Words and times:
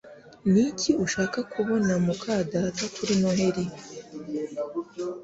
Niki 0.51 0.91
ushaka 1.05 1.39
kubona 1.53 1.91
muka 2.05 2.33
data 2.51 2.83
kuri 2.95 3.13
Noheri? 3.21 3.65